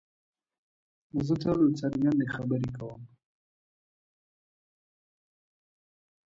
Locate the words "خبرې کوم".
2.35-3.01